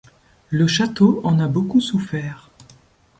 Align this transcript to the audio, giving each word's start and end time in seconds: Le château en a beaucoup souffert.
Le 0.49 0.65
château 0.65 1.21
en 1.23 1.39
a 1.39 1.47
beaucoup 1.47 1.79
souffert. 1.79 2.49